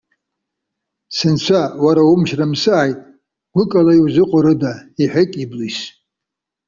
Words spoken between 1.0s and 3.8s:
Сынцәа, уара умчра мсааит! Гәык